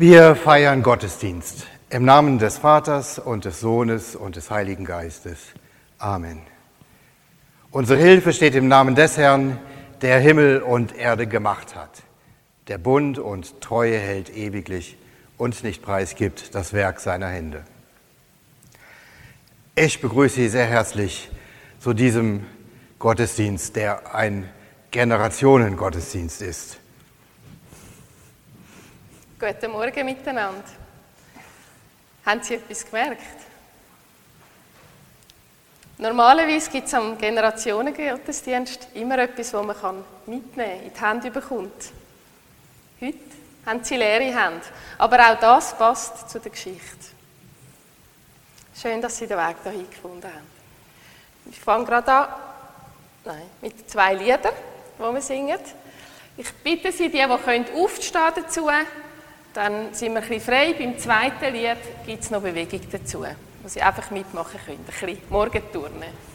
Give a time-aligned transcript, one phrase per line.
[0.00, 5.40] Wir feiern Gottesdienst im Namen des Vaters und des Sohnes und des Heiligen Geistes.
[5.98, 6.40] Amen.
[7.70, 9.58] Unsere Hilfe steht im Namen des Herrn,
[10.00, 12.02] der Himmel und Erde gemacht hat,
[12.68, 14.96] der Bund und Treue hält ewiglich
[15.36, 17.62] und nicht preisgibt das Werk seiner Hände.
[19.74, 21.30] Ich begrüße Sie sehr herzlich
[21.78, 22.46] zu diesem
[22.98, 24.48] Gottesdienst, der ein
[24.92, 26.78] Generationengottesdienst ist.
[29.40, 30.68] Guten Morgen miteinander.
[32.26, 33.22] Haben Sie etwas gemerkt?
[35.96, 41.72] Normalerweise gibt es am Generationengottesdienst immer etwas, das man mitnehmen kann, in die Hände bekommt.
[43.00, 43.18] Heute
[43.64, 44.66] haben Sie leere Hände.
[44.98, 47.06] Aber auch das passt zu der Geschichte.
[48.78, 50.46] Schön, dass Sie den Weg dahin gefunden haben.
[51.50, 52.28] Ich fange gerade an
[53.24, 54.52] nein, mit zwei Liedern,
[54.98, 55.60] die wir singen.
[56.36, 58.68] Ich bitte Sie, die, die können, aufzustehen dazu,
[59.54, 60.74] dann sind wir ein bisschen frei.
[60.78, 63.24] Beim zweiten Lied gibt es noch Bewegung dazu,
[63.62, 64.78] wo Sie einfach mitmachen können.
[64.78, 66.29] Ein bisschen Morgenturnen.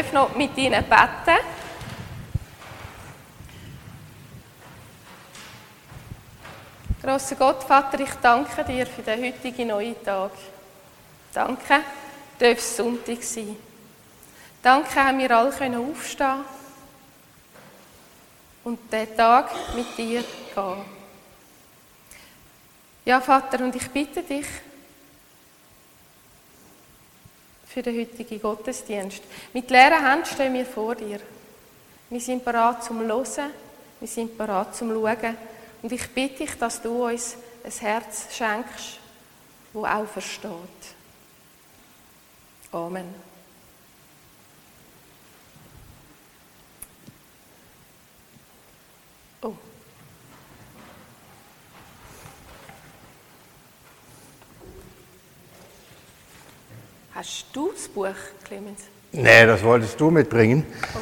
[0.00, 1.38] Darf noch mit Ihnen beten.
[7.02, 10.32] Grosser Gott, Vater, ich danke dir für den heutigen neuen Tag.
[11.34, 11.80] Danke,
[12.38, 13.56] darf es Sonntag sein.
[14.62, 16.44] Danke, haben wir alle können aufstehen
[18.64, 20.22] und den Tag mit dir
[20.54, 20.84] gehen.
[23.04, 24.46] Ja, Vater, und ich bitte dich
[27.72, 29.22] für den heutigen Gottesdienst.
[29.52, 31.20] Mit leeren Händen stehen wir vor dir.
[32.08, 33.52] Wir sind bereit zum Hören,
[34.00, 35.36] wir sind bereit zum Schauen.
[35.82, 38.98] Und ich bitte dich, dass du uns ein Herz schenkst,
[39.72, 40.50] das auch versteht.
[42.72, 43.29] Amen.
[57.20, 58.84] Hast du das Buch, Clemens?
[59.12, 60.64] Nee, das wolltest du mitbringen.
[60.94, 61.00] Oh.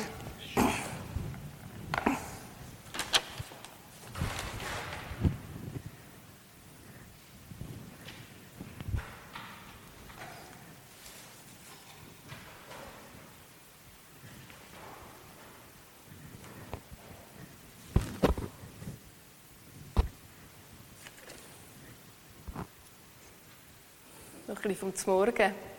[24.69, 25.78] bisschen vom Morgen.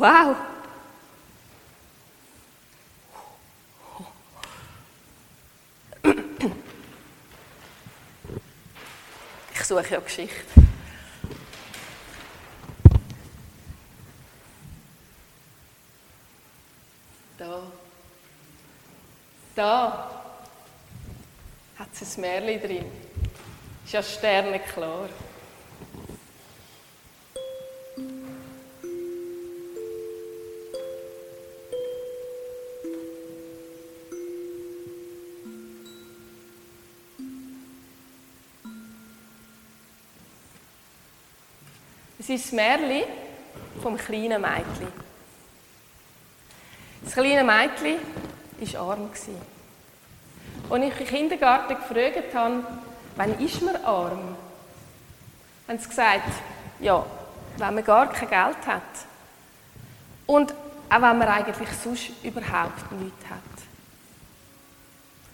[0.00, 0.34] Wow!
[9.52, 10.46] Ich suche ja Geschichte.
[17.36, 17.62] Da.
[19.54, 20.22] Da
[21.78, 22.86] hat es ein Märchen drin.
[23.84, 25.10] Ist ja sternenklar.
[42.30, 43.08] Das Märchen
[43.82, 44.86] vom kleinen Mädchen.
[47.02, 47.98] Das kleine Mädchen
[48.72, 49.10] war arm.
[50.70, 52.64] Als ich im Kindergarten gefragt habe,
[53.16, 54.36] wann ist man arm,
[55.66, 56.30] haben sie gesagt,
[56.78, 57.04] ja,
[57.56, 58.82] wenn man gar kein Geld hat.
[60.26, 60.52] Und
[60.88, 63.40] auch wenn man eigentlich sonst überhaupt nichts hat.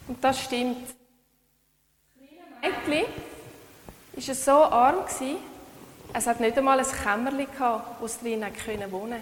[0.08, 0.94] Und das stimmt.
[2.14, 2.26] Das
[2.62, 3.04] kleine
[4.14, 5.04] Mädchen war so arm,
[6.12, 9.16] es hat nicht einmal ein Kämmerchen gehabt, wo es drin wohnen konnte.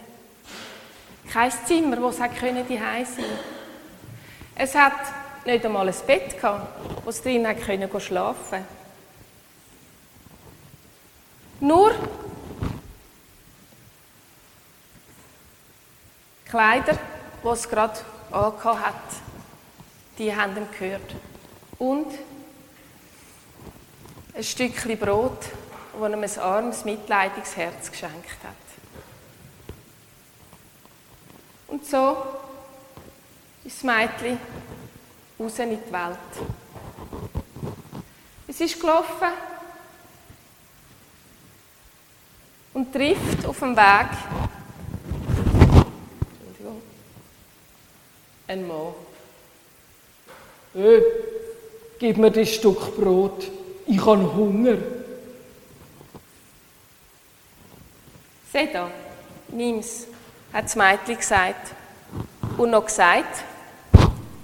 [1.32, 3.24] Kein Zimmer, wo es daheim sein konnte.
[4.56, 4.92] Es hat
[5.44, 6.68] nicht einmal ein Bett gehabt,
[7.04, 8.64] wo sie drin können schlafen
[11.60, 11.94] Nur
[16.54, 16.98] Kleider,
[17.42, 17.98] die es gerade
[18.30, 18.94] angehabt hat,
[20.18, 21.14] die haben ihm gehört.
[21.78, 22.06] Und
[24.34, 25.46] ein Stückchen Brot,
[26.00, 28.54] das ihm ein armes, mitleidiges Herz geschenkt hat.
[31.68, 32.16] Und so
[33.64, 34.38] ist das Mädchen
[35.38, 36.18] raus in die Welt.
[38.46, 39.28] Es ist gelaufen
[42.74, 44.08] und trifft auf dem Weg
[48.46, 48.94] ein Mann.
[50.74, 51.02] Hey,
[51.98, 53.50] gib mir das Stück Brot,
[53.86, 54.93] ich habe Hunger.
[58.54, 58.88] Seh da,
[59.48, 60.06] nimm's,
[60.52, 61.72] hat das Mädchen gesagt.
[62.56, 63.42] Und noch gesagt,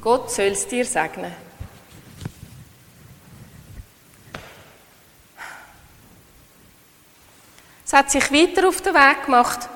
[0.01, 1.33] Gott soll es dir segnen.
[7.87, 9.69] Es hat sich weiter auf den Weg gemacht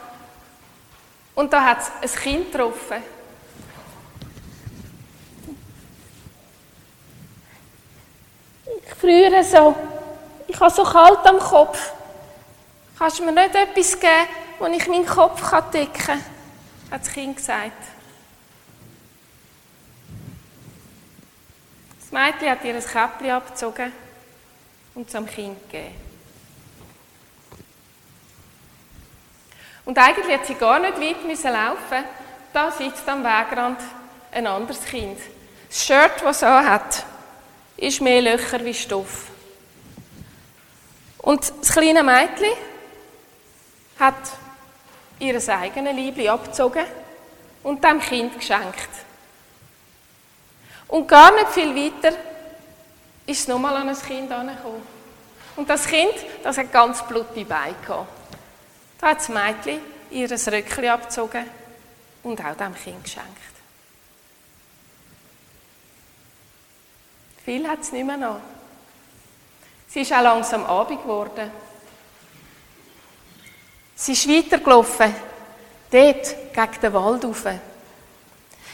[1.37, 3.05] und da hat es ein Kind getroffen.
[8.85, 9.76] Ich friere so.
[10.49, 11.93] Ich habe so kalt am Kopf.
[12.98, 16.24] Kannst du mir nicht etwas geben, wo ich meinen Kopf decken kann?
[16.90, 17.72] hat das Kind gesagt.
[22.14, 23.92] Mädchen hat ihr ein Käppchen abgezogen
[24.94, 25.92] und zum Kind gegeben.
[29.84, 32.04] Und eigentlich hat sie gar nicht weit müssen laufen.
[32.52, 33.80] Da sitzt am Wegrand
[34.30, 35.18] ein anderes Kind.
[35.68, 37.04] Das Shirt, das es hat,
[37.76, 39.26] ist mehr Löcher wie Stoff.
[41.18, 42.52] Und das kleine Mädchen
[44.04, 44.14] hat
[45.18, 46.84] ihr eigenes Liebling abgezogen
[47.62, 48.90] und dem Kind geschenkt.
[50.88, 52.16] Und gar nicht viel weiter
[53.26, 54.82] ist es nochmal an ein Kind angekommen.
[55.56, 58.08] Und das Kind, das hat ganz blutige Beine gehabt.
[59.00, 59.80] Da hat das Mädchen
[60.11, 61.44] ihr Röckchen abgezogen
[62.23, 63.28] und auch dem Kind geschenkt.
[67.44, 68.40] Viel hat es nicht mehr noch.
[69.88, 71.50] Sie ist auch langsam Abend geworden.
[73.96, 75.14] Sie ist weitergelaufen,
[75.90, 77.44] dort gegen den Wald rauf.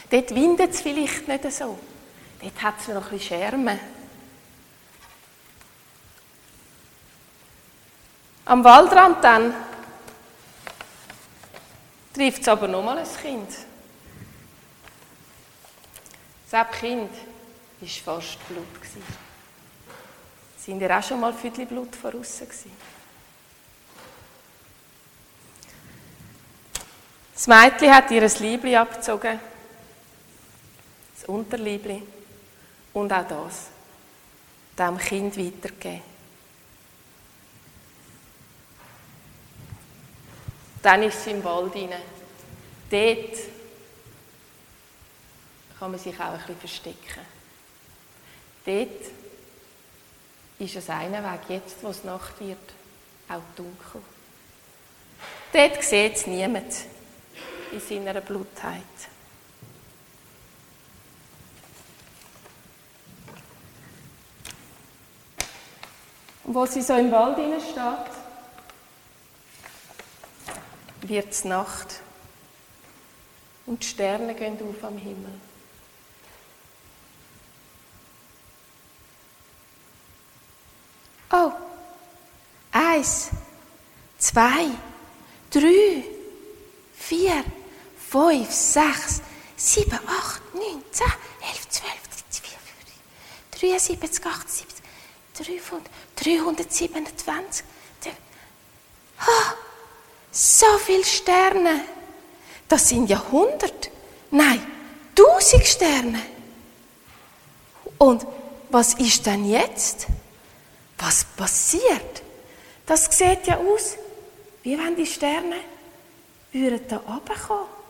[0.09, 1.77] Dort windet es vielleicht nicht so.
[2.41, 3.79] Dort hat es noch ein bisschen.
[8.45, 9.53] Am Waldrand dann
[12.13, 13.49] trifft es aber nochmal ein Kind.
[16.49, 17.09] Das Kind
[17.79, 18.65] war fast Blut.
[20.57, 22.71] Sind ihr auch schon mal Füdli Blut voraus gewesen?
[27.43, 29.39] Das Mädchen hat ihr Liebli abgezogen,
[31.15, 32.03] das Unterliebli,
[32.93, 33.69] und auch das
[34.77, 36.03] dem Kind weitergegeben.
[40.83, 42.03] Dann ist sie im Wald hinein.
[42.91, 43.37] Dort
[45.79, 47.25] kann man sich auch ein bisschen verstecken.
[48.65, 49.01] Dort
[50.59, 52.59] ist es einen Weg, jetzt, wo es Nacht wird,
[53.29, 54.03] auch dunkel.
[55.51, 56.71] Dort sieht es niemand
[57.71, 58.81] in seiner Blutheit.
[66.43, 68.11] Wo sie so im Wald steht,
[71.03, 72.01] wird es Nacht
[73.65, 75.31] und die Sterne gehen auf am Himmel.
[81.31, 81.51] Oh,
[82.73, 83.29] eins,
[84.17, 84.65] zwei,
[85.49, 86.03] drei,
[86.93, 87.43] vier,
[88.11, 89.21] fünf, sechs,
[89.55, 91.07] sieben, acht, neun, zehn,
[91.49, 94.67] elf, zwölf, dreizehn, vier, fünf, 73, 78,
[95.33, 97.65] 300, 327.
[99.21, 99.53] Oh,
[100.31, 101.85] so viele Sterne.
[102.67, 103.89] Das sind ja hundert,
[104.29, 104.61] nein,
[105.15, 106.21] tausend Sterne.
[107.97, 108.25] Und
[108.69, 110.07] was ist denn jetzt?
[110.97, 112.23] Was passiert?
[112.85, 113.95] Das sieht ja aus,
[114.63, 115.57] wie wenn die Sterne
[116.51, 117.80] würden da runterkommen.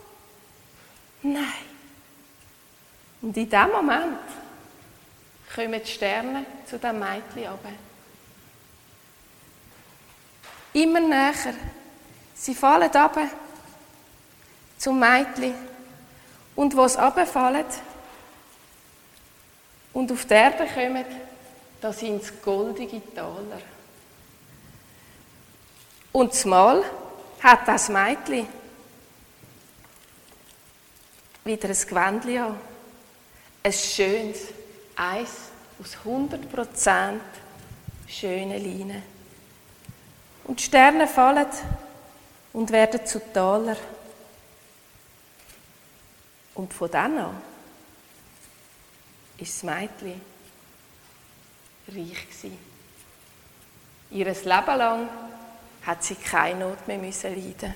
[1.24, 1.44] Nein.
[3.22, 4.18] Und in dem Moment
[5.54, 7.70] kommen die Sterne zu dem Mädchen runter.
[10.74, 11.54] Immer näher.
[12.34, 13.30] Sie fallen runter
[14.78, 15.54] zum Mädchen.
[16.56, 17.66] Und wo sie runterfallen
[19.94, 21.06] und auf die Erde kommen,
[21.80, 23.62] da sind es goldige Taler.
[26.12, 26.84] Und zumal
[27.42, 28.48] hat das Mädchen
[31.44, 32.60] wieder ein Gewändchen an.
[33.64, 34.40] Ein schönes,
[34.96, 35.30] eins
[35.80, 37.20] aus 100%
[38.08, 39.04] schönen Leinen.
[40.44, 41.48] Und die Sterne fallen
[42.54, 43.78] und werden zu Taler.
[46.56, 47.42] Und von dann an
[49.38, 50.22] ist das Mädchen
[51.88, 52.58] reich gewesen.
[54.12, 55.10] Ihr Leben lang
[55.84, 57.76] hat sie keine Not mehr leiden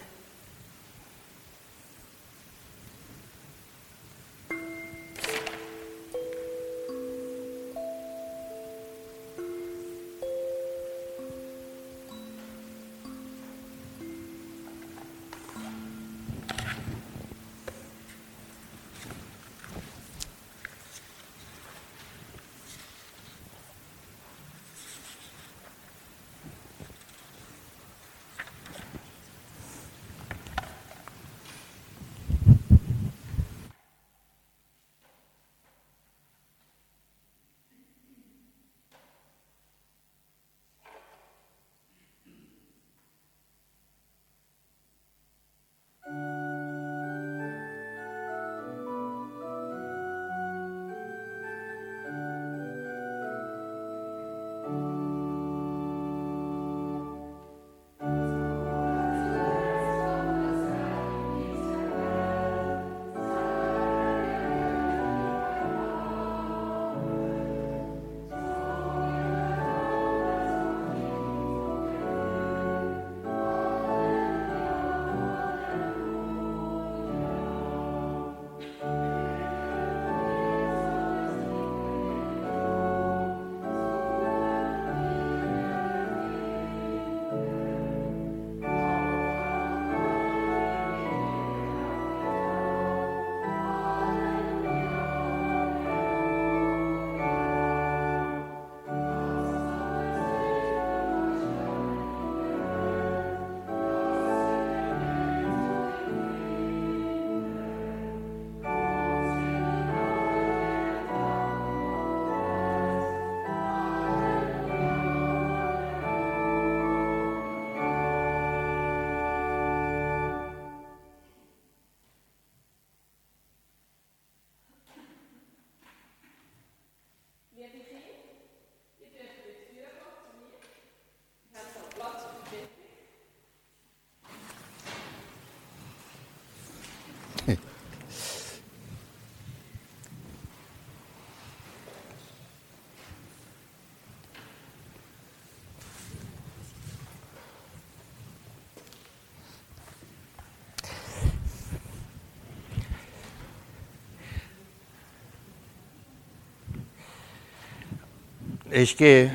[158.78, 159.32] Ich gehe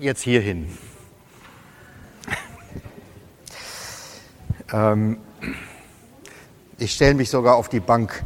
[0.00, 0.66] jetzt hier hin.
[4.72, 5.18] Ähm,
[6.78, 8.24] ich stelle mich sogar auf die Bank.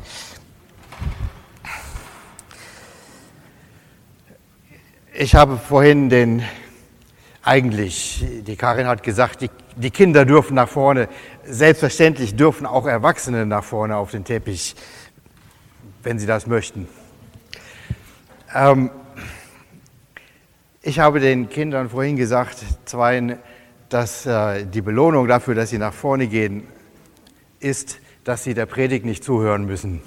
[5.12, 6.42] Ich habe vorhin den,
[7.42, 11.09] eigentlich, die Karin hat gesagt, die, die Kinder dürfen nach vorne.
[11.44, 14.77] Selbstverständlich dürfen auch Erwachsene nach vorne auf den Teppich,
[16.03, 16.88] wenn sie das möchten.
[18.55, 18.90] Ähm,
[20.87, 23.38] ich habe den Kindern vorhin gesagt, zweien,
[23.88, 26.68] dass äh, die Belohnung dafür, dass sie nach vorne gehen,
[27.59, 30.03] ist, dass sie der Predigt nicht zuhören müssen.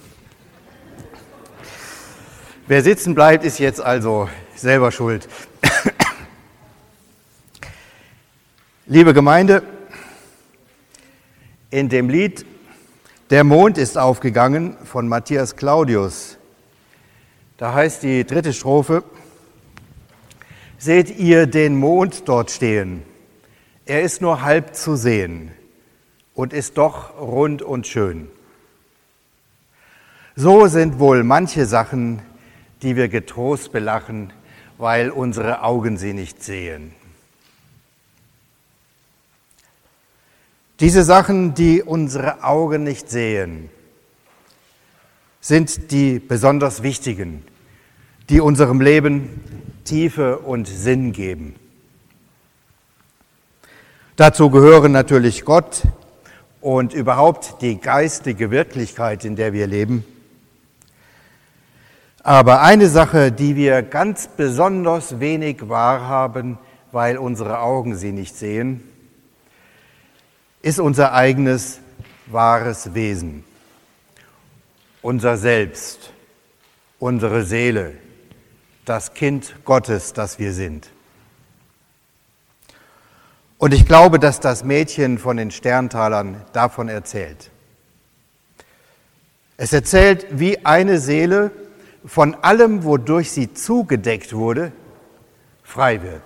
[2.68, 5.28] Wer sitzen bleibt, ist jetzt also selber schuld.
[8.86, 9.64] Liebe Gemeinde,
[11.72, 12.46] in dem Lied
[13.32, 16.38] Der Mond ist aufgegangen von Matthias Claudius,
[17.58, 19.04] da heißt die dritte Strophe,
[20.80, 23.04] Seht ihr den Mond dort stehen?
[23.86, 25.52] Er ist nur halb zu sehen
[26.36, 28.28] und ist doch rund und schön.
[30.36, 32.22] So sind wohl manche Sachen,
[32.84, 34.32] die wir getrost belachen,
[34.78, 36.94] weil unsere Augen sie nicht sehen.
[40.80, 43.72] Diese Sachen, die unsere Augen nicht sehen,
[45.42, 47.44] sind die besonders wichtigen,
[48.30, 51.56] die unserem Leben Tiefe und Sinn geben.
[54.18, 55.84] Dazu gehören natürlich Gott
[56.60, 60.04] und überhaupt die geistige Wirklichkeit, in der wir leben.
[62.22, 66.58] Aber eine Sache, die wir ganz besonders wenig wahrhaben,
[66.92, 68.84] weil unsere Augen sie nicht sehen,
[70.62, 71.80] ist unser eigenes
[72.26, 73.46] wahres Wesen,
[75.02, 76.12] unser Selbst,
[77.00, 77.94] unsere Seele,
[78.88, 80.90] das Kind Gottes, das wir sind.
[83.58, 87.52] Und ich glaube, dass das Mädchen von den Sterntalern davon erzählt.
[89.58, 91.52] Es erzählt, wie eine Seele
[92.06, 94.72] von allem, wodurch sie zugedeckt wurde,
[95.64, 96.22] frei wird.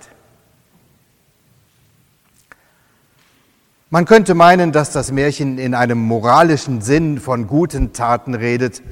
[3.90, 8.82] Man könnte meinen, dass das Märchen in einem moralischen Sinn von guten Taten redet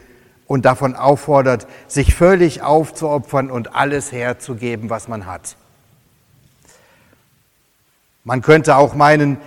[0.50, 5.54] und davon auffordert, sich völlig aufzuopfern und alles herzugeben, was man hat.
[8.24, 9.38] Man könnte auch meinen,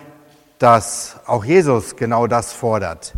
[0.59, 3.15] dass auch Jesus genau das fordert.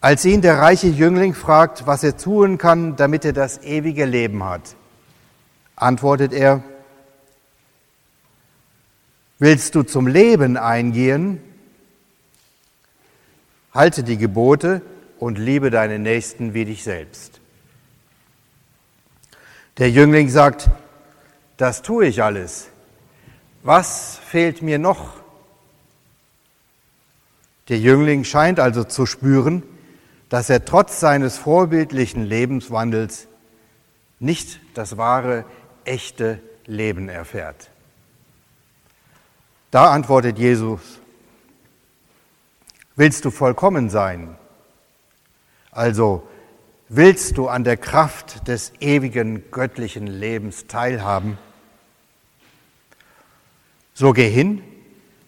[0.00, 4.44] Als ihn der reiche Jüngling fragt, was er tun kann, damit er das ewige Leben
[4.44, 4.76] hat,
[5.74, 6.62] antwortet er,
[9.40, 11.42] Willst du zum Leben eingehen?
[13.74, 14.80] Halte die Gebote
[15.24, 17.40] und liebe deinen Nächsten wie dich selbst.
[19.78, 20.68] Der Jüngling sagt,
[21.56, 22.68] das tue ich alles.
[23.62, 25.14] Was fehlt mir noch?
[27.70, 29.62] Der Jüngling scheint also zu spüren,
[30.28, 33.26] dass er trotz seines vorbildlichen Lebenswandels
[34.20, 35.46] nicht das wahre,
[35.86, 37.70] echte Leben erfährt.
[39.70, 40.82] Da antwortet Jesus,
[42.94, 44.36] willst du vollkommen sein?
[45.74, 46.26] Also
[46.88, 51.36] willst du an der Kraft des ewigen göttlichen Lebens teilhaben?
[53.92, 54.62] So geh hin,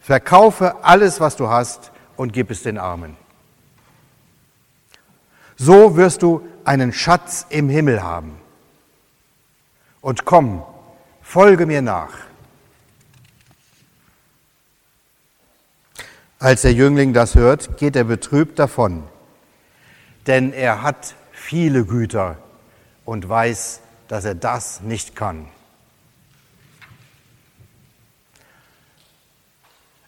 [0.01, 3.17] verkaufe alles, was du hast und gib es den Armen.
[5.57, 8.39] So wirst du einen Schatz im Himmel haben.
[10.01, 10.63] Und komm,
[11.23, 12.13] folge mir nach.
[16.39, 19.03] Als der Jüngling das hört, geht er betrübt davon,
[20.27, 22.39] denn er hat viele Güter
[23.05, 25.47] und weiß, dass er das nicht kann.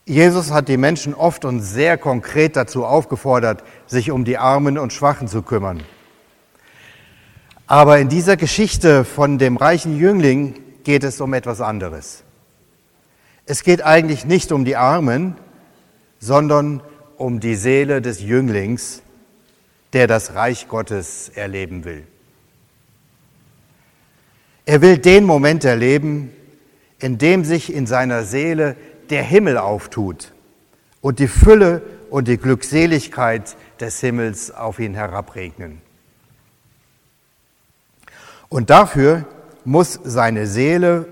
[0.04, 4.92] Jesus hat die Menschen oft und sehr konkret dazu aufgefordert, sich um die Armen und
[4.92, 5.82] Schwachen zu kümmern.
[7.66, 10.54] Aber in dieser Geschichte von dem reichen Jüngling
[10.84, 12.24] geht es um etwas anderes.
[13.44, 15.36] Es geht eigentlich nicht um die Armen,
[16.18, 16.82] sondern
[17.18, 19.02] um die Seele des Jünglings,
[19.92, 22.06] der das Reich Gottes erleben will.
[24.66, 26.30] Er will den Moment erleben,
[26.98, 28.76] in dem sich in seiner Seele
[29.08, 30.32] der Himmel auftut
[31.00, 35.80] und die Fülle und die Glückseligkeit des Himmels auf ihn herabregnen.
[38.48, 39.24] Und dafür
[39.64, 41.06] muss seine Seele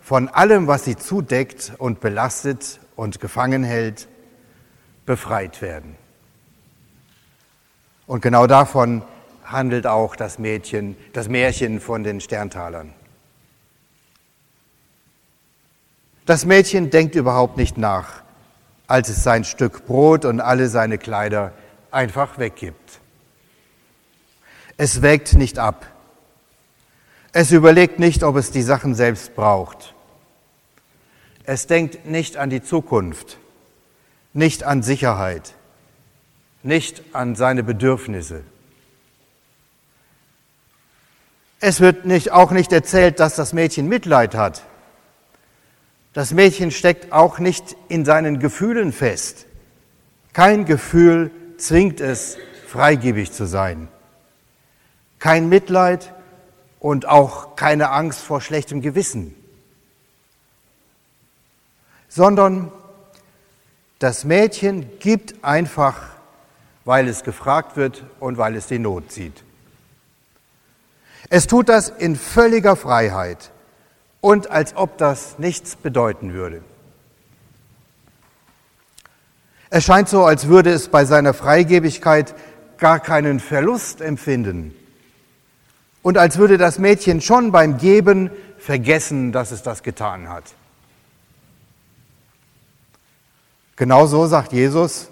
[0.00, 4.08] von allem, was sie zudeckt und belastet und gefangen hält,
[5.06, 5.96] befreit werden.
[8.06, 9.02] Und genau davon
[9.44, 12.94] handelt auch das Mädchen, das Märchen von den Sterntalern.
[16.26, 18.22] Das Mädchen denkt überhaupt nicht nach,
[18.86, 21.52] als es sein Stück Brot und alle seine Kleider
[21.90, 23.00] einfach weggibt.
[24.76, 25.86] Es wägt nicht ab.
[27.32, 29.94] Es überlegt nicht, ob es die Sachen selbst braucht.
[31.44, 33.38] Es denkt nicht an die Zukunft,
[34.32, 35.54] nicht an Sicherheit,
[36.62, 38.42] nicht an seine Bedürfnisse.
[41.60, 44.64] Es wird nicht, auch nicht erzählt, dass das Mädchen Mitleid hat.
[46.12, 49.46] Das Mädchen steckt auch nicht in seinen Gefühlen fest.
[50.32, 53.88] Kein Gefühl zwingt es, freigebig zu sein.
[55.18, 56.12] Kein Mitleid
[56.80, 59.36] und auch keine Angst vor schlechtem Gewissen,
[62.08, 62.72] sondern
[64.00, 66.11] das Mädchen gibt einfach,
[66.84, 69.44] weil es gefragt wird und weil es die Not sieht.
[71.28, 73.50] Es tut das in völliger Freiheit
[74.20, 76.62] und als ob das nichts bedeuten würde.
[79.70, 82.34] Es scheint so, als würde es bei seiner Freigebigkeit
[82.76, 84.74] gar keinen Verlust empfinden
[86.02, 90.44] und als würde das Mädchen schon beim Geben vergessen, dass es das getan hat.
[93.76, 95.08] Genauso sagt Jesus,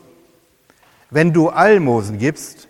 [1.11, 2.69] wenn du Almosen gibst,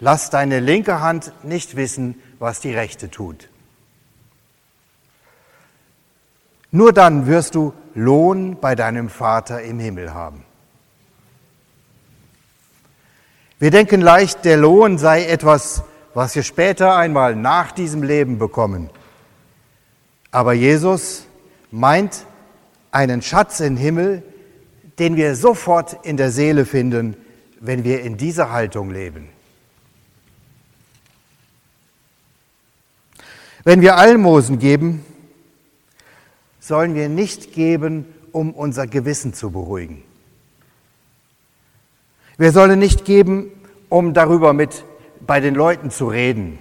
[0.00, 3.48] lass deine linke Hand nicht wissen, was die rechte tut.
[6.70, 10.44] Nur dann wirst du Lohn bei deinem Vater im Himmel haben.
[13.60, 18.88] Wir denken leicht, der Lohn sei etwas was wir später einmal nach diesem Leben bekommen.
[20.30, 21.26] Aber Jesus
[21.70, 22.24] meint
[22.92, 24.22] einen Schatz im Himmel,
[24.98, 27.16] den wir sofort in der Seele finden,
[27.60, 29.28] wenn wir in dieser Haltung leben.
[33.64, 35.04] Wenn wir Almosen geben,
[36.60, 40.02] sollen wir nicht geben, um unser Gewissen zu beruhigen.
[42.36, 43.50] Wir sollen nicht geben,
[43.88, 44.84] um darüber mit
[45.26, 46.58] bei den Leuten zu reden.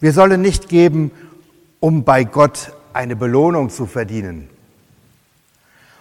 [0.00, 1.10] Wir sollen nicht geben,
[1.80, 4.48] um bei Gott eine Belohnung zu verdienen.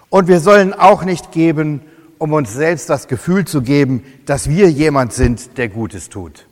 [0.09, 1.81] Und wir sollen auch nicht geben,
[2.17, 6.47] um uns selbst das Gefühl zu geben, dass wir jemand sind, der Gutes tut.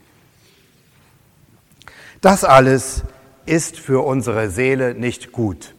[2.21, 3.03] Das alles
[3.45, 5.73] ist für unsere Seele nicht gut.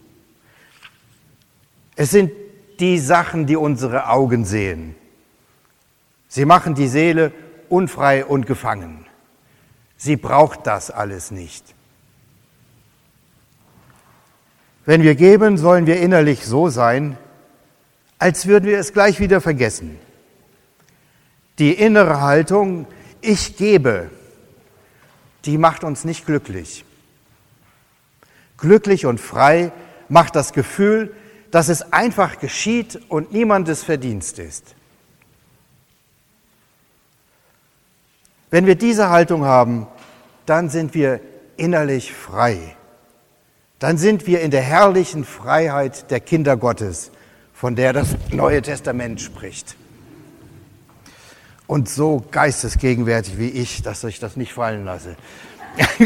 [1.95, 2.31] Es sind
[2.79, 4.95] die Sachen, die unsere Augen sehen.
[6.27, 7.31] Sie machen die Seele
[7.69, 9.05] unfrei und gefangen.
[9.97, 11.73] Sie braucht das alles nicht.
[14.85, 17.17] Wenn wir geben, sollen wir innerlich so sein,
[18.19, 19.99] als würden wir es gleich wieder vergessen.
[21.59, 22.87] Die innere Haltung,
[23.21, 24.09] ich gebe,
[25.45, 26.85] die macht uns nicht glücklich.
[28.57, 29.71] Glücklich und frei
[30.09, 31.13] macht das Gefühl,
[31.51, 34.75] dass es einfach geschieht und niemandes Verdienst ist.
[38.49, 39.87] Wenn wir diese Haltung haben,
[40.45, 41.19] dann sind wir
[41.57, 42.75] innerlich frei.
[43.79, 47.11] Dann sind wir in der herrlichen Freiheit der Kinder Gottes,
[47.59, 49.75] von der das Neue Testament spricht.
[51.65, 55.15] Und so geistesgegenwärtig wie ich, dass ich das nicht fallen lasse.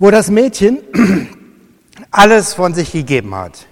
[0.00, 0.78] wo das Mädchen
[2.10, 3.68] alles von sich gegeben hat,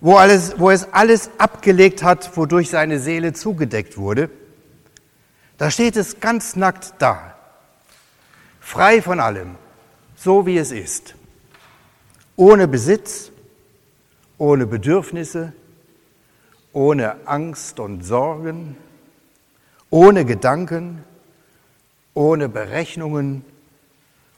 [0.00, 4.28] wo, alles, wo es alles abgelegt hat, wodurch seine Seele zugedeckt wurde,
[5.56, 7.38] da steht es ganz nackt da,
[8.60, 9.54] frei von allem,
[10.14, 11.14] so wie es ist,
[12.36, 13.31] ohne Besitz,
[14.42, 15.52] ohne Bedürfnisse,
[16.72, 18.76] ohne Angst und Sorgen,
[19.88, 21.04] ohne Gedanken,
[22.12, 23.44] ohne Berechnungen,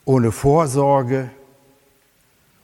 [0.05, 1.31] ohne Vorsorge,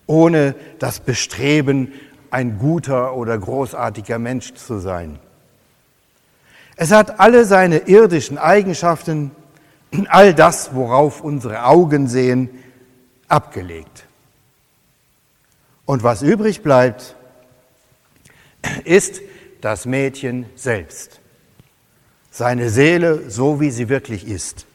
[0.07, 1.95] ohne das Bestreben,
[2.31, 5.19] ein guter oder großartiger Mensch zu sein.
[6.77, 9.31] Es hat alle seine irdischen Eigenschaften,
[10.09, 12.51] all das, worauf unsere Augen sehen,
[13.29, 14.05] abgelegt.
[15.87, 17.17] Und was übrig bleibt,
[18.85, 19.21] ist
[19.61, 21.21] das Mädchen selbst,
[22.31, 24.67] seine Seele so, wie sie wirklich ist,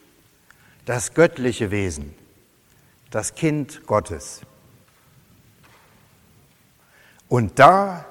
[0.86, 2.14] das göttliche Wesen,
[3.12, 4.42] das Kind Gottes.
[7.28, 8.06] Und da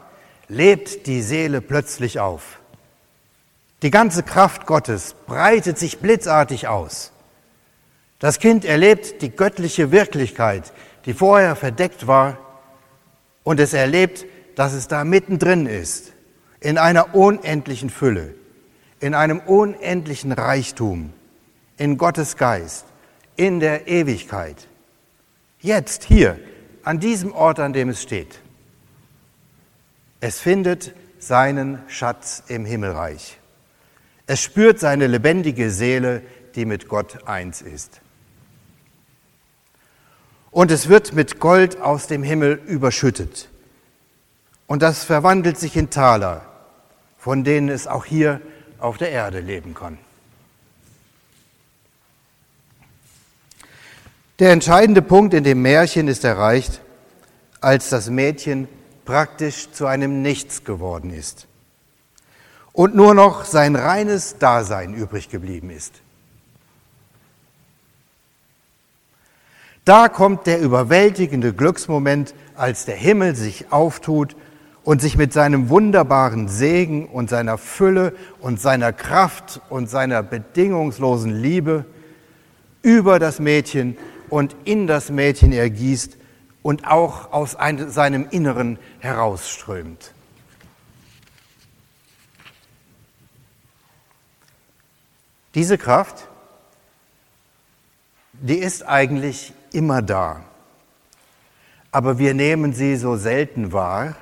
[0.49, 2.61] lebt die Seele plötzlich auf.
[3.83, 7.13] Die ganze Kraft Gottes breitet sich blitzartig aus.
[8.19, 10.73] Das Kind erlebt die göttliche Wirklichkeit,
[11.05, 12.39] die vorher verdeckt war,
[13.43, 14.25] und es erlebt,
[14.57, 16.13] dass es da mittendrin ist,
[16.61, 18.35] in einer unendlichen Fülle,
[19.01, 21.13] in einem unendlichen Reichtum,
[21.77, 22.87] in Gottes Geist,
[23.37, 24.69] in der Ewigkeit.
[25.61, 26.39] Jetzt, hier,
[26.85, 28.41] an diesem Ort, an dem es steht.
[30.21, 33.39] Es findet seinen Schatz im Himmelreich.
[34.27, 36.23] Es spürt seine lebendige Seele,
[36.55, 38.01] die mit Gott eins ist.
[40.51, 43.49] Und es wird mit Gold aus dem Himmel überschüttet.
[44.67, 46.43] Und das verwandelt sich in Taler,
[47.19, 48.41] von denen es auch hier
[48.79, 49.99] auf der Erde leben kann.
[54.41, 56.81] Der entscheidende Punkt in dem Märchen ist erreicht,
[57.61, 58.69] als das Mädchen
[59.05, 61.47] praktisch zu einem Nichts geworden ist
[62.73, 65.95] und nur noch sein reines Dasein übrig geblieben ist.
[69.85, 74.35] Da kommt der überwältigende Glücksmoment, als der Himmel sich auftut
[74.85, 81.35] und sich mit seinem wunderbaren Segen und seiner Fülle und seiner Kraft und seiner bedingungslosen
[81.35, 81.87] Liebe
[82.83, 83.97] über das Mädchen
[84.29, 86.19] und in das Mädchen ergießt
[86.63, 90.13] und auch aus seinem Inneren herausströmt.
[95.55, 96.29] Diese Kraft,
[98.33, 100.43] die ist eigentlich immer da,
[101.93, 104.17] aber wir nehmen sie so selten wahr,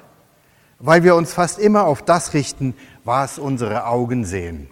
[0.83, 4.69] weil wir uns fast immer auf das richten, was unsere Augen sehen,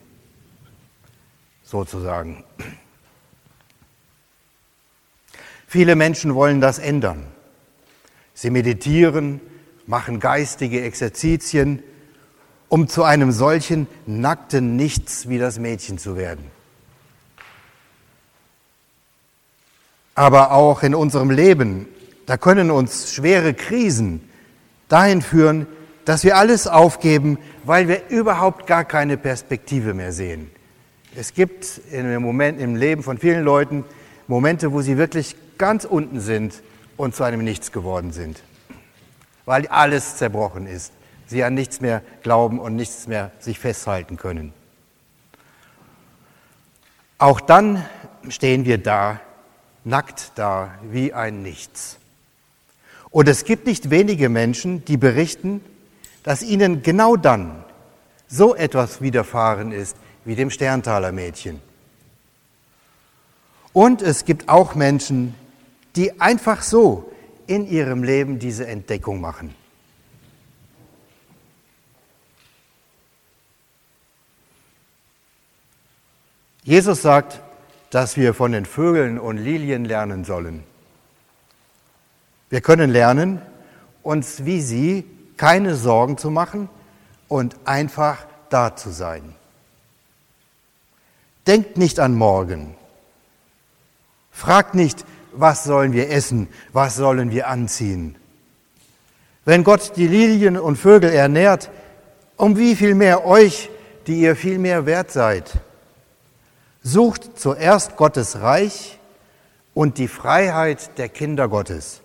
[1.62, 2.44] sozusagen.
[5.68, 7.24] Viele Menschen wollen das ändern.
[8.34, 9.40] Sie meditieren,
[9.86, 11.80] machen geistige Exerzitien,
[12.68, 16.50] um zu einem solchen nackten Nichts wie das Mädchen zu werden.
[20.16, 21.86] Aber auch in unserem Leben,
[22.26, 24.28] da können uns schwere Krisen
[24.88, 25.68] dahin führen,
[26.04, 30.50] dass wir alles aufgeben, weil wir überhaupt gar keine Perspektive mehr sehen.
[31.14, 33.84] Es gibt im Moment im Leben von vielen Leuten
[34.28, 36.62] Momente, wo sie wirklich ganz unten sind
[36.96, 38.42] und zu einem Nichts geworden sind,
[39.44, 40.92] weil alles zerbrochen ist,
[41.26, 44.52] sie an nichts mehr glauben und nichts mehr sich festhalten können.
[47.18, 47.84] Auch dann
[48.28, 49.20] stehen wir da,
[49.84, 51.98] nackt da, wie ein Nichts.
[53.10, 55.60] Und es gibt nicht wenige Menschen, die berichten,
[56.22, 57.64] dass ihnen genau dann
[58.28, 61.60] so etwas widerfahren ist wie dem Sterntaler Mädchen.
[63.72, 65.34] Und es gibt auch Menschen,
[65.96, 67.10] die einfach so
[67.46, 69.54] in ihrem Leben diese Entdeckung machen.
[76.62, 77.40] Jesus sagt,
[77.90, 80.62] dass wir von den Vögeln und Lilien lernen sollen.
[82.50, 83.42] Wir können lernen,
[84.02, 85.04] uns wie sie
[85.40, 86.68] keine Sorgen zu machen
[87.26, 89.34] und einfach da zu sein.
[91.46, 92.74] Denkt nicht an morgen.
[94.30, 98.16] Fragt nicht, was sollen wir essen, was sollen wir anziehen.
[99.46, 101.70] Wenn Gott die Lilien und Vögel ernährt,
[102.36, 103.70] um wie viel mehr euch,
[104.06, 105.52] die ihr viel mehr wert seid.
[106.82, 108.98] Sucht zuerst Gottes Reich
[109.72, 112.02] und die Freiheit der Kinder Gottes.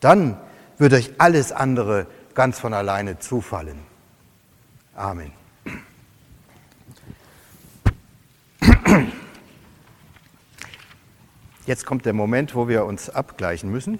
[0.00, 0.36] Dann
[0.78, 2.08] wird euch alles andere
[2.40, 3.78] ganz von alleine zufallen.
[4.94, 5.30] Amen.
[11.66, 13.98] Jetzt kommt der Moment, wo wir uns abgleichen müssen.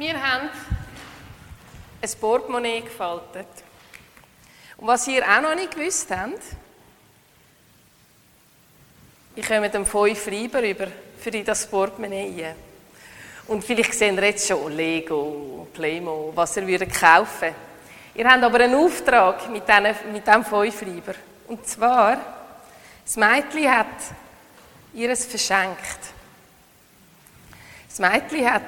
[0.00, 0.48] Wir haben
[2.00, 3.48] ein Portemonnaie gefaltet.
[4.78, 6.40] Und was ihr auch noch nicht gewusst habt,
[9.36, 10.86] ich komme mit dem 5 Reiber über
[11.18, 12.54] für das Portemonnaie.
[13.48, 17.54] Und vielleicht sehen ihr jetzt schon Lego, Playmo, was ihr würdet kaufen
[18.14, 21.14] Ihr habt aber einen Auftrag mit, diesen, mit diesem 5 Reiber.
[21.46, 22.16] Und zwar,
[23.04, 23.86] das Mädchen hat
[24.94, 26.00] ihres verschenkt.
[27.86, 28.62] Das Mädchen hat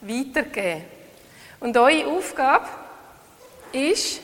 [0.00, 0.84] weitergegeben.
[1.60, 2.68] Und eure Aufgabe
[3.72, 4.20] ist,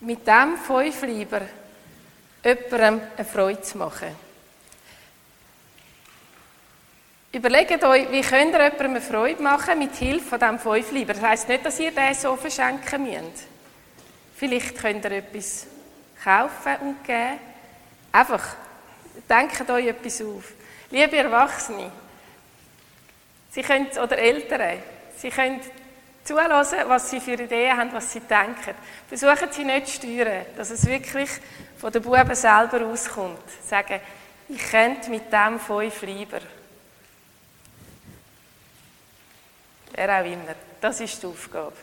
[0.00, 1.42] mit diesem 5 Reiber
[2.44, 4.14] jemandem eine Freude zu machen.
[7.32, 11.14] Überlegt euch, wie könnt ihr jemandem eine Freude machen mit Hilfe von diesem Fünfleiber.
[11.14, 13.48] Das heisst nicht, dass ihr den so verschenken müsst.
[14.36, 15.66] Vielleicht könnt ihr etwas
[16.22, 17.40] kaufen und geben.
[18.12, 18.54] Einfach,
[19.28, 20.52] denkt euch etwas auf.
[20.90, 21.90] Liebe Erwachsene,
[23.54, 24.82] Sie können, oder Eltern,
[25.16, 25.60] Sie können
[26.24, 28.74] zulassen, was sie für Ideen haben, was sie denken.
[29.08, 31.30] Versuchen sie nicht zu steuern, dass es wirklich
[31.78, 33.38] von den Buben selber auskommt.
[33.64, 34.00] Sagen,
[34.48, 36.40] ich könnte mit dem fünf lieber.
[39.92, 40.56] Wer auch immer.
[40.80, 41.76] Das ist die Aufgabe.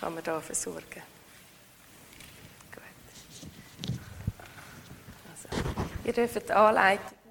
[0.00, 1.02] Kann man da versorgen.
[2.70, 2.82] Gut.
[5.32, 5.64] Also,
[6.04, 7.21] ihr dürft anleiten.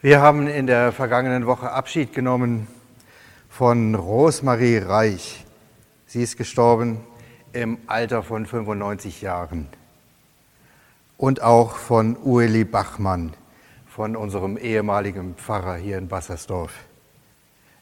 [0.00, 2.68] Wir haben in der vergangenen Woche Abschied genommen
[3.50, 5.44] von Rosemarie Reich.
[6.06, 7.00] Sie ist gestorben
[7.52, 9.66] im Alter von 95 Jahren.
[11.16, 13.34] Und auch von Ueli Bachmann,
[13.88, 16.74] von unserem ehemaligen Pfarrer hier in Bassersdorf.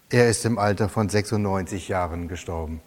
[0.08, 2.80] Er ist im Alter von 96 Jahren gestorben.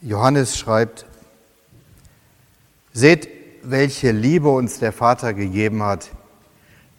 [0.00, 1.04] Johannes schreibt,
[2.94, 3.33] Seht,
[3.64, 6.10] welche Liebe uns der Vater gegeben hat,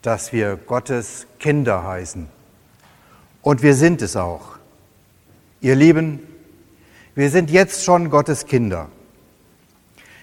[0.02, 2.28] dass wir Gottes Kinder heißen.
[3.42, 4.58] Und wir sind es auch.
[5.62, 6.20] Ihr Lieben,
[7.16, 8.90] wir sind jetzt schon Gottes Kinder.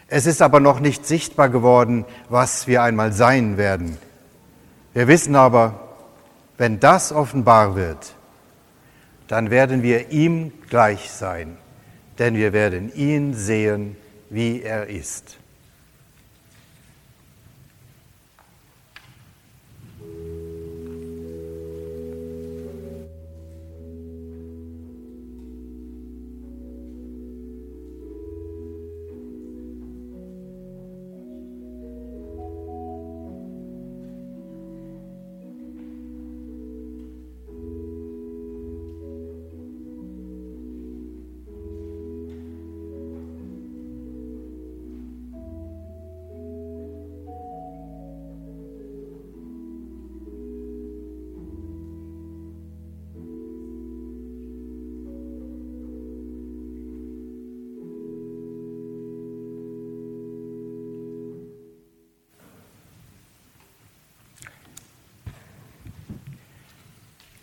[0.09, 3.97] Es ist aber noch nicht sichtbar geworden, was wir einmal sein werden.
[4.93, 5.81] Wir wissen aber,
[6.59, 8.15] wenn das offenbar wird,
[9.27, 11.57] dann werden wir ihm gleich sein,
[12.19, 13.97] denn wir werden ihn sehen,
[14.29, 15.39] wie er ist.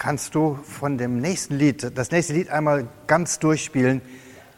[0.10, 4.01] Kannst du von dem nächsten Lied, das nächste Lied einmal ganz durchspielen?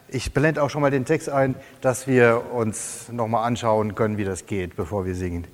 [0.08, 4.24] Ich blende auch schon mal den Text ein, dass wir uns nochmal anschauen können, wie
[4.24, 5.46] das geht, bevor wir singen.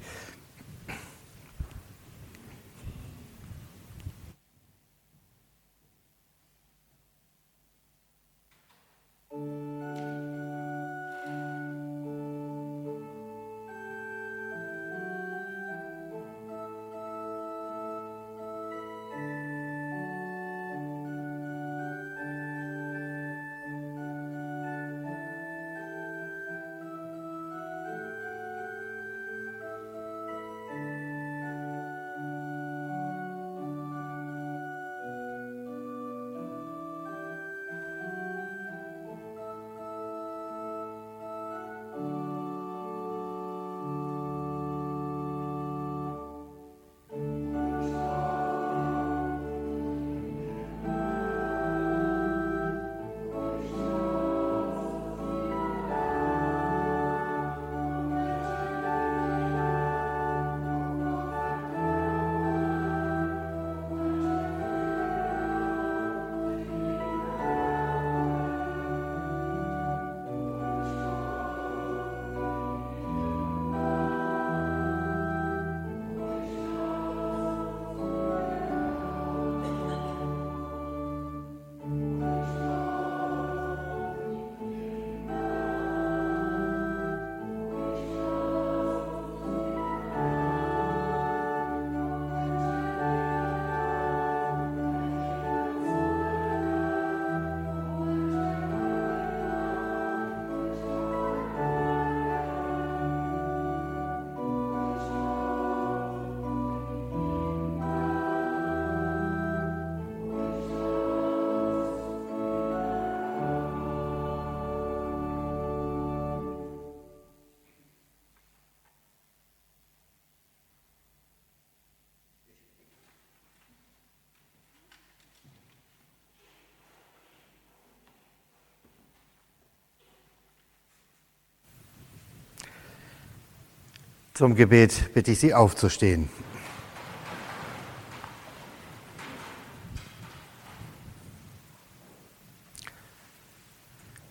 [134.39, 136.29] Zum Gebet bitte ich Sie aufzustehen.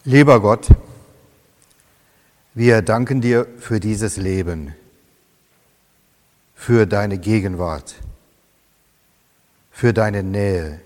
[0.05, 0.69] Lieber Gott,
[2.53, 4.73] wir danken dir für dieses Leben,
[6.55, 7.95] für deine Gegenwart,
[9.71, 10.79] für deine Nähe,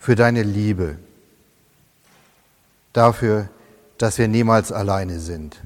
[0.00, 0.98] für deine Liebe,
[2.92, 3.48] dafür,
[3.98, 5.62] dass wir niemals alleine sind.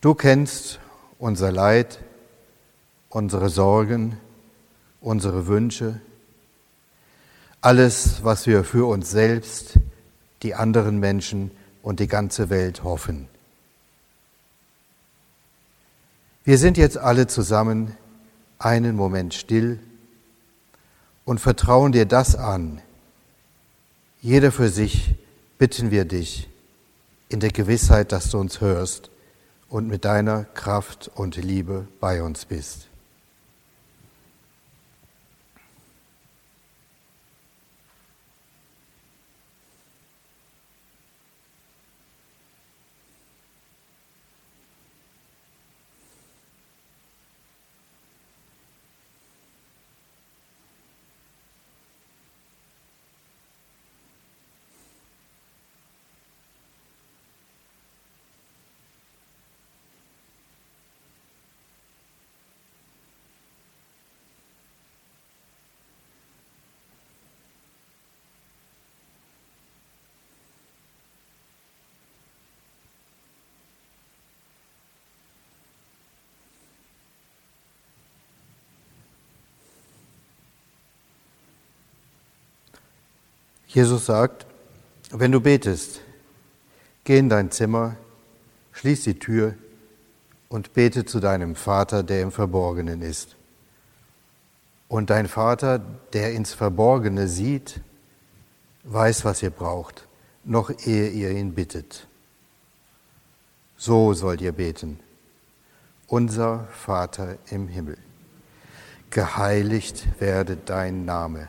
[0.00, 0.78] Du kennst
[1.18, 2.00] unser Leid,
[3.08, 4.18] unsere Sorgen,
[5.00, 6.00] unsere Wünsche,
[7.62, 9.78] alles, was wir für uns selbst,
[10.42, 11.50] die anderen Menschen
[11.82, 13.26] und die ganze Welt hoffen.
[16.44, 17.96] Wir sind jetzt alle zusammen
[18.58, 19.80] einen Moment still
[21.24, 22.82] und vertrauen dir das an.
[24.20, 25.14] Jeder für sich
[25.58, 26.48] bitten wir dich
[27.30, 29.10] in der Gewissheit, dass du uns hörst
[29.68, 32.85] und mit deiner Kraft und Liebe bei uns bist.
[83.76, 84.46] Jesus sagt,
[85.10, 86.00] wenn du betest,
[87.04, 87.96] geh in dein Zimmer,
[88.72, 89.52] schließ die Tür
[90.48, 93.36] und bete zu deinem Vater, der im Verborgenen ist.
[94.88, 95.78] Und dein Vater,
[96.14, 97.82] der ins Verborgene sieht,
[98.84, 100.08] weiß, was ihr braucht,
[100.42, 102.06] noch ehe ihr ihn bittet.
[103.76, 105.00] So sollt ihr beten.
[106.06, 107.98] Unser Vater im Himmel,
[109.10, 111.48] geheiligt werde dein Name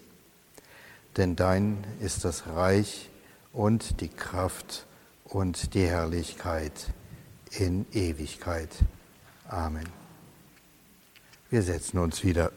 [1.17, 3.09] Denn dein ist das Reich
[3.51, 4.85] und die Kraft
[5.25, 6.71] und die Herrlichkeit
[7.51, 8.69] in Ewigkeit.
[9.47, 9.87] Amen.
[11.49, 12.51] Wir setzen uns wieder.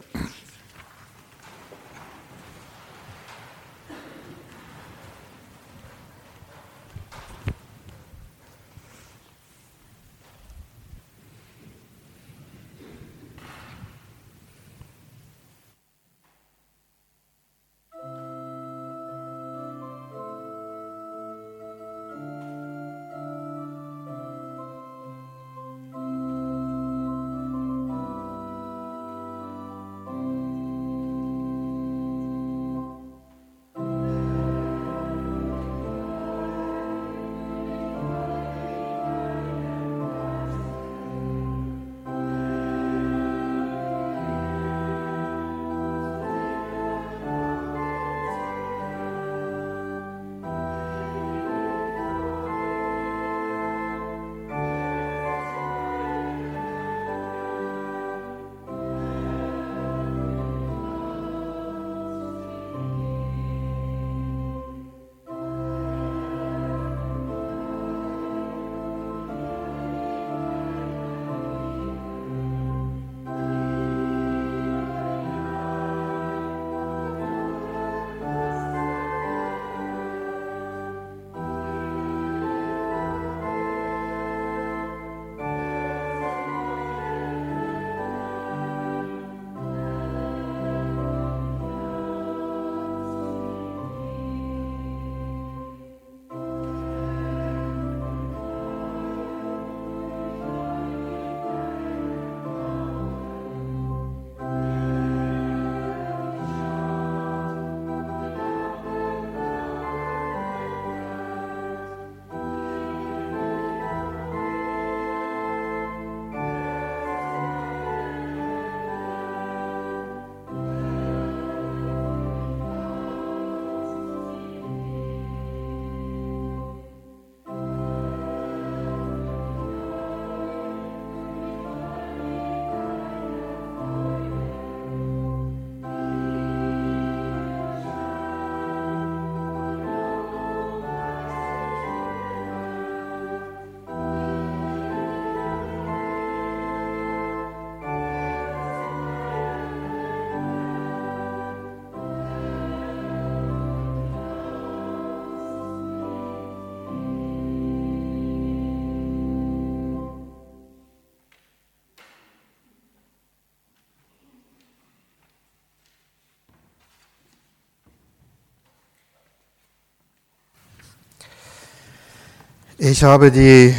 [172.87, 173.74] Ich habe die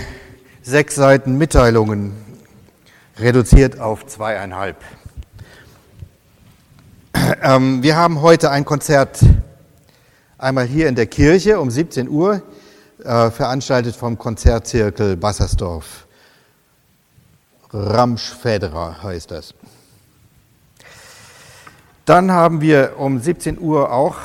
[0.64, 2.14] sechs Seiten Mitteilungen
[3.20, 4.78] reduziert auf zweieinhalb.
[7.44, 9.20] Ähm, wir haben heute ein Konzert
[10.40, 12.42] einmal hier in der Kirche um 17 Uhr,
[13.04, 16.08] äh, veranstaltet vom Konzertzirkel Bassersdorf.
[17.74, 19.54] Ramsch-Federer heißt das.
[22.06, 24.18] Dann haben wir um 17 Uhr auch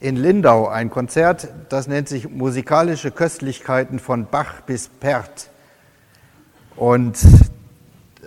[0.00, 5.50] in Lindau ein Konzert, das nennt sich Musikalische Köstlichkeiten von Bach bis Perth.
[6.76, 7.18] Und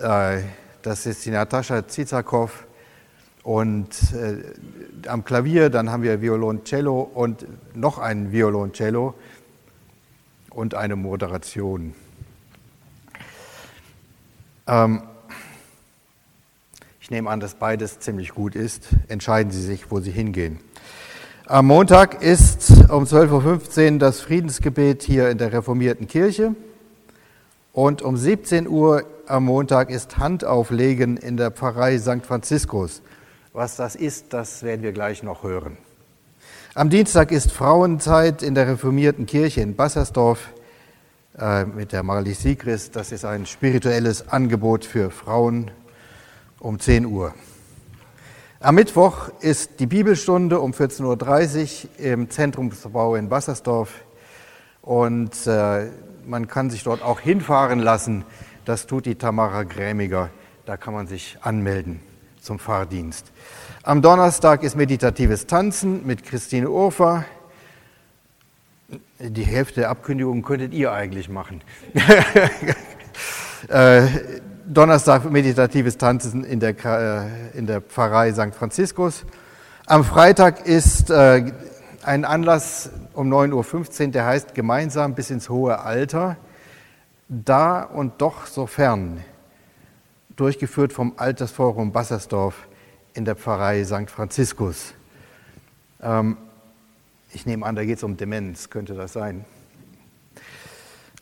[0.00, 0.42] äh,
[0.82, 2.66] das ist die Natascha Zizakow.
[3.42, 9.14] Und äh, am Klavier, dann haben wir Violoncello und noch ein Violoncello
[10.50, 11.94] und eine Moderation.
[14.66, 15.02] Ähm,
[17.00, 18.88] ich nehme an, dass beides ziemlich gut ist.
[19.08, 20.60] Entscheiden Sie sich, wo Sie hingehen.
[21.50, 26.54] Am Montag ist um 12.15 Uhr das Friedensgebet hier in der reformierten Kirche
[27.72, 32.24] und um 17 Uhr am Montag ist Handauflegen in der Pfarrei St.
[32.24, 33.02] Franziskus.
[33.52, 35.76] Was das ist, das werden wir gleich noch hören.
[36.74, 40.50] Am Dienstag ist Frauenzeit in der reformierten Kirche in Bassersdorf
[41.36, 42.94] äh, mit der Marlies Sigrist.
[42.94, 45.72] Das ist ein spirituelles Angebot für Frauen
[46.60, 47.34] um 10 Uhr.
[48.62, 53.90] Am Mittwoch ist die Bibelstunde um 14.30 Uhr im Zentrumsbau in Bassersdorf
[54.82, 55.86] und äh,
[56.26, 58.26] man kann sich dort auch hinfahren lassen.
[58.66, 60.28] Das tut die Tamara Grämiger
[60.66, 62.00] Da kann man sich anmelden
[62.42, 63.32] zum Fahrdienst.
[63.82, 67.24] Am Donnerstag ist meditatives Tanzen mit Christine Urfer.
[69.20, 71.62] Die Hälfte der Abkündigung könntet ihr eigentlich machen.
[73.68, 74.06] äh,
[74.72, 78.54] Donnerstag meditatives Tanzen in der, äh, in der Pfarrei St.
[78.54, 79.24] Franziskus.
[79.86, 81.52] Am Freitag ist äh,
[82.04, 86.36] ein Anlass um 9.15 Uhr, der heißt Gemeinsam bis ins hohe Alter.
[87.28, 89.24] Da und doch so fern.
[90.36, 92.68] Durchgeführt vom Altersforum Bassersdorf
[93.12, 94.08] in der Pfarrei St.
[94.08, 94.94] Franziskus.
[96.00, 96.36] Ähm,
[97.32, 99.44] ich nehme an, da geht es um Demenz, könnte das sein.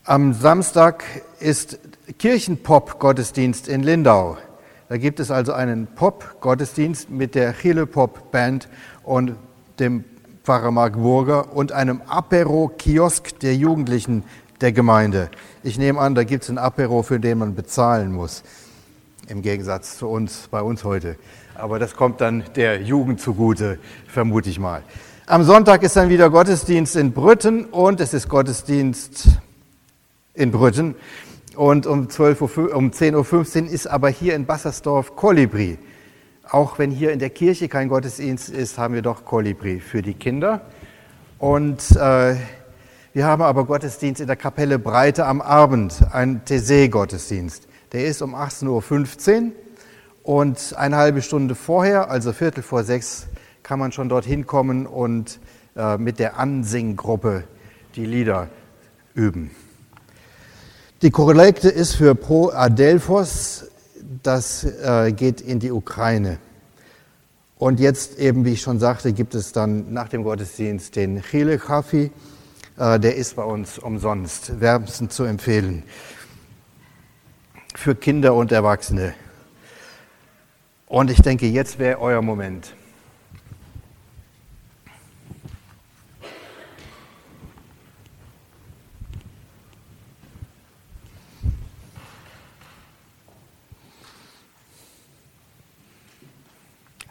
[0.05, 1.05] Am Samstag
[1.41, 1.79] ist
[2.19, 4.39] Kirchenpop-Gottesdienst in Lindau.
[4.89, 8.69] Da gibt es also einen Pop-Gottesdienst mit der Chile Pop Band
[9.05, 9.37] und
[9.79, 10.05] dem
[10.43, 14.25] Pfarrer Mark Burger und einem Apero-Kiosk der Jugendlichen
[14.61, 15.31] der Gemeinde.
[15.63, 18.43] Ich nehme an, da gibt es ein Apero, für den man bezahlen muss,
[19.29, 21.17] im Gegensatz zu uns, bei uns heute.
[21.55, 24.83] Aber das kommt dann der Jugend zugute, vermute ich mal.
[25.27, 29.29] Am Sonntag ist dann wieder Gottesdienst in Brütten und es ist Gottesdienst
[30.35, 30.95] in Brütten.
[31.59, 35.77] Und um, 12 Uhr, um 10.15 Uhr ist aber hier in Bassersdorf Kolibri.
[36.49, 40.15] Auch wenn hier in der Kirche kein Gottesdienst ist, haben wir doch Kolibri für die
[40.15, 40.61] Kinder.
[41.41, 42.37] Und äh,
[43.13, 47.67] wir haben aber Gottesdienst in der Kapelle Breite am Abend, ein Thésée-Gottesdienst.
[47.91, 49.53] Der ist um 18.15 Uhr
[50.23, 53.27] und eine halbe Stunde vorher, also Viertel vor sechs,
[53.65, 55.41] kann man schon dorthin kommen und
[55.75, 57.43] äh, mit der Ansinggruppe
[57.97, 58.47] die Lieder
[59.15, 59.51] üben.
[61.01, 63.67] Die Kollekte ist für Pro Adelphos,
[64.25, 66.39] das äh, geht in die Ukraine.
[67.57, 71.59] Und jetzt eben, wie ich schon sagte, gibt es dann nach dem Gottesdienst den Chile
[71.59, 72.11] Kaffee.
[72.77, 75.85] Äh, der ist bei uns umsonst, wärmstens zu empfehlen.
[77.77, 79.15] Für Kinder und Erwachsene.
[80.89, 82.75] Und ich denke, jetzt wäre euer Moment.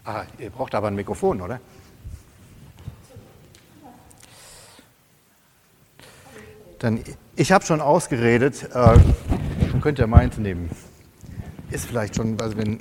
[0.08, 1.60] Ah, ihr braucht aber ein Mikrofon, oder?
[6.80, 7.04] Dann,
[7.36, 8.98] ich habe schon ausgeredet, äh,
[9.70, 10.70] dann könnt ihr meins nehmen.
[11.72, 12.80] Ist vielleicht schon, also wenn.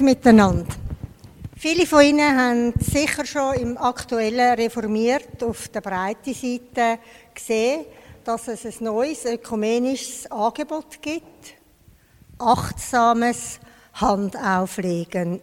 [0.00, 0.64] Miteinander.
[1.60, 7.00] Viele von Ihnen haben sicher schon im aktuellen Reformiert auf der breiten Seite
[7.34, 7.84] gesehen,
[8.22, 11.54] dass es ein neues ökumenisches Angebot gibt.
[12.38, 13.58] Achtsames
[13.94, 15.40] Handauflegen.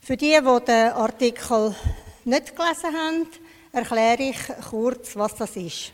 [0.00, 1.76] Für die, die den Artikel
[2.24, 3.26] nicht gelesen haben,
[3.70, 5.92] erkläre ich kurz, was das ist.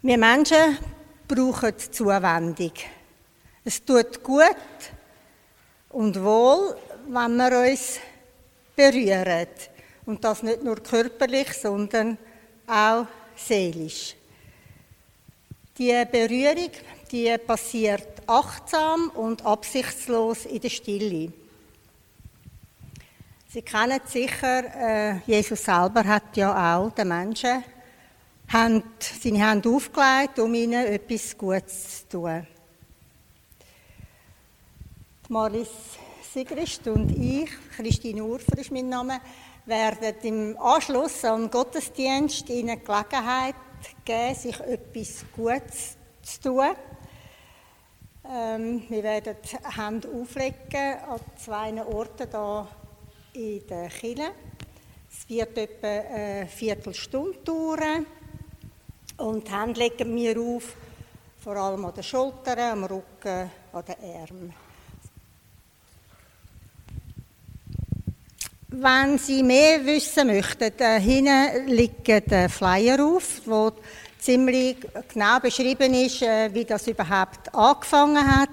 [0.00, 0.78] Wir Menschen
[1.28, 2.72] brauchen Zuwendung.
[3.66, 4.56] Es tut gut,
[5.90, 6.76] und wohl,
[7.08, 7.98] wenn wir uns
[8.74, 9.46] berühren.
[10.06, 12.16] Und das nicht nur körperlich, sondern
[12.66, 14.16] auch seelisch.
[15.78, 16.70] Die Berührung,
[17.10, 21.32] die passiert achtsam und absichtslos in der Stille.
[23.48, 27.64] Sie kennen sicher, äh, Jesus selber hat ja auch den Menschen
[28.50, 28.82] seine
[29.22, 32.46] Hände aufgelegt, um ihnen etwas Gutes zu tun.
[35.30, 35.68] Maris
[36.34, 39.20] Sigrist und ich, Christine Urfer ist mein Name,
[39.64, 43.54] werden im Anschluss an den Gottesdienst Ihnen Gelegenheit
[44.04, 46.70] geben, sich etwas Gutes zu tun.
[48.28, 49.36] Ähm, wir werden
[49.76, 52.28] Hände auflegen an zwei Orten
[53.32, 54.32] hier in der Kille.
[55.08, 58.04] Es wird etwa eine Viertelstunde dauern.
[59.18, 60.74] Und die Hände legen wir auf,
[61.38, 64.69] vor allem an den Schultern, am Rücken, an den Armen.
[68.72, 73.72] Wenn Sie mehr wissen möchten, da hinten liegt der Flyer auf, wo
[74.16, 74.76] ziemlich
[75.12, 78.48] genau beschrieben ist, äh, wie das überhaupt angefangen hat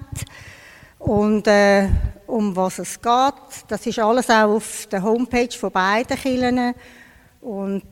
[0.98, 1.88] und äh,
[2.26, 3.64] um was es geht.
[3.68, 6.74] Das ist alles auch auf der Homepage von beiden Kirchen
[7.40, 7.86] und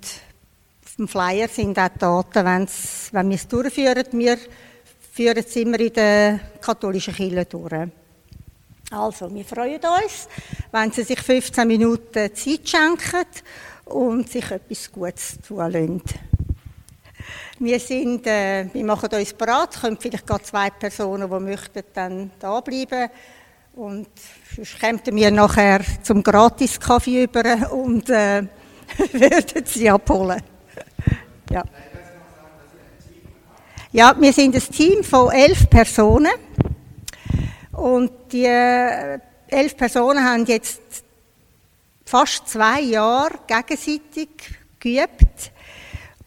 [0.84, 4.04] auf dem Flyer sind auch Daten, wenn's, wenn wir es durchführen.
[4.10, 4.36] Wir
[5.12, 7.88] führen es immer in der katholischen Kirche durch.
[8.90, 10.28] Also, wir freuen uns,
[10.70, 13.26] wenn Sie sich 15 Minuten Zeit schenken
[13.86, 16.02] und sich etwas Gutes tun lassen.
[17.58, 21.82] Wir, sind, äh, wir machen uns bereit, es können vielleicht gerade zwei Personen, die möchten,
[21.94, 23.10] dann da bleiben
[23.74, 24.08] Und
[24.54, 28.42] sonst kämen wir nachher zum Gratis-Kaffee über und äh,
[29.12, 30.42] würden sie abholen.
[31.50, 31.64] Ja.
[33.90, 36.32] ja, wir sind ein Team von elf Personen.
[37.76, 39.18] Und die äh,
[39.48, 40.80] elf Personen haben jetzt
[42.04, 44.28] fast zwei Jahre gegenseitig
[44.78, 45.52] geübt.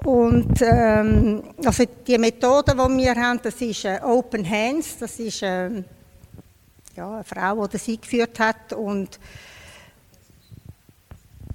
[0.05, 5.41] Und ähm, also die Methode, die wir haben, das ist äh, Open Hands, das ist
[5.41, 5.69] äh,
[6.95, 8.73] ja, eine Frau, die das eingeführt hat.
[8.73, 9.19] Und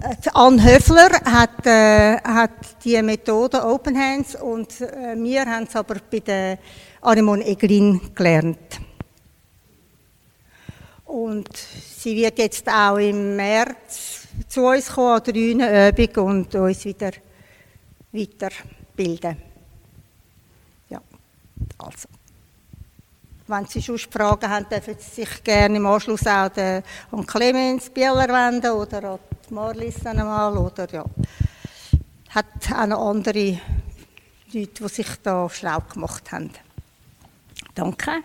[0.01, 5.75] äh, Anne Höfler hat, äh, hat die Methode Open Hands und äh, wir haben es
[5.75, 6.59] aber bei der
[7.01, 8.84] Anemon Eglin gelernt.
[11.15, 16.83] Und sie wird jetzt auch im März zu uns kommen an der Übung und uns
[16.83, 17.11] wieder
[18.11, 19.37] weiterbilden.
[20.89, 21.01] Ja,
[21.77, 22.09] also.
[23.47, 28.27] Wenn Sie sonst Fragen haben, dürfen Sie sich gerne im Anschluss auch an Clemens Bieler
[28.27, 29.19] wenden oder an
[29.51, 31.05] Marlies einmal oder ja.
[32.31, 33.61] Hat auch noch andere
[34.51, 36.51] Leute, die sich da schlau gemacht haben.
[37.73, 38.21] Danke.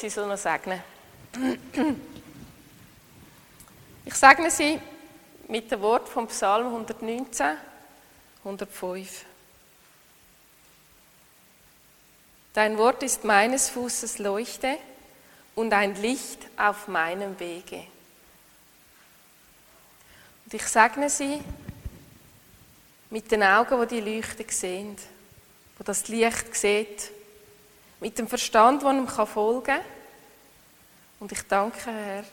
[0.00, 0.82] Sie soll noch segnen.
[4.06, 4.80] Ich segne Sie
[5.46, 7.58] mit dem Wort vom Psalm 119,
[8.42, 9.26] 105.
[12.54, 14.78] Dein Wort ist meines Fußes Leuchte
[15.54, 17.84] und ein Licht auf meinem Wege.
[20.46, 21.42] Und ich segne Sie
[23.10, 24.96] mit den Augen, wo die Leuchte sehen,
[25.76, 27.19] wo das Licht sieht
[28.00, 29.80] mit dem Verstand, der ihm folgen kann.
[31.20, 32.24] Und ich danke, Herr,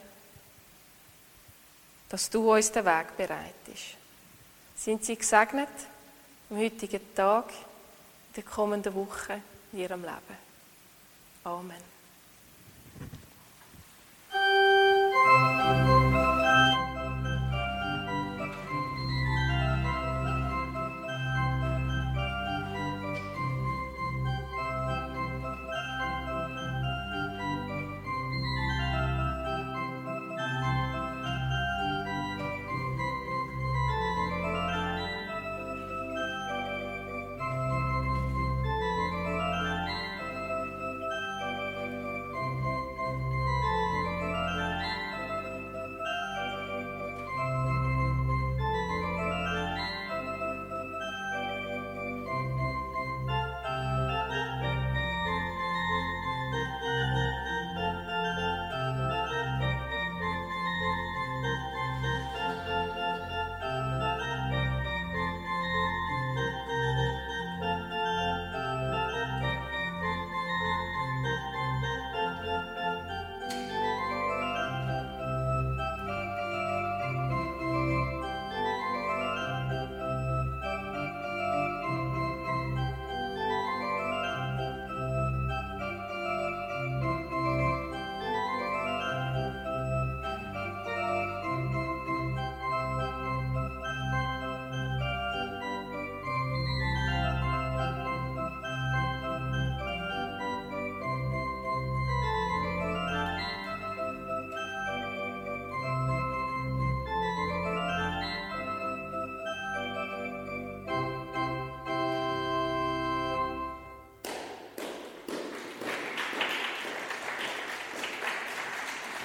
[2.08, 3.96] dass du uns den Weg bereitest.
[4.76, 5.68] Sind Sie gesegnet
[6.50, 9.42] am heutigen Tag, in der kommenden Woche
[9.72, 10.38] in Ihrem Leben.
[11.44, 11.97] Amen.